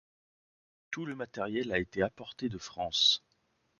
Tout 0.89 1.05
le 1.05 1.13
matériel 1.13 1.71
a 1.71 1.77
été 1.77 2.01
apporté 2.01 2.49
de 2.49 2.57
France. 2.57 3.23